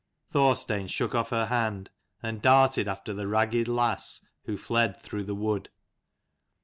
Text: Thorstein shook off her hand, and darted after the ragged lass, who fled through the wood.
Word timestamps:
Thorstein 0.31 0.87
shook 0.87 1.13
off 1.13 1.29
her 1.29 1.45
hand, 1.45 1.91
and 2.23 2.41
darted 2.41 2.87
after 2.87 3.13
the 3.13 3.27
ragged 3.27 3.67
lass, 3.67 4.25
who 4.45 4.57
fled 4.57 4.99
through 4.99 5.25
the 5.25 5.35
wood. 5.35 5.69